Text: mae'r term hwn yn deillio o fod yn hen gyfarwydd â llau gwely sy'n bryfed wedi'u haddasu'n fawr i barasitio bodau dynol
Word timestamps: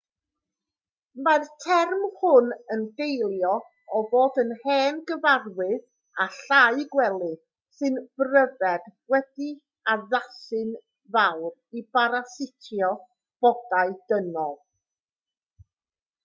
mae'r 1.25 1.43
term 1.65 2.05
hwn 2.21 2.47
yn 2.75 2.85
deillio 3.01 3.51
o 3.99 4.01
fod 4.13 4.39
yn 4.45 4.53
hen 4.63 4.97
gyfarwydd 5.11 5.85
â 6.25 6.27
llau 6.39 6.81
gwely 6.97 7.29
sy'n 7.81 8.01
bryfed 8.23 8.89
wedi'u 9.17 9.53
haddasu'n 9.93 10.73
fawr 11.17 11.79
i 11.79 11.85
barasitio 11.99 12.93
bodau 13.47 13.97
dynol 14.15 14.61